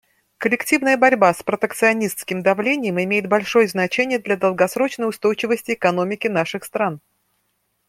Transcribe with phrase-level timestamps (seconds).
[0.39, 7.01] Коллективная борьба с протекционистским давлением имеет большое значение для долгосрочной устойчивости экономики наших стран.